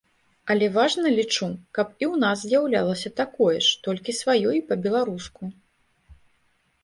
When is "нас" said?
2.23-2.37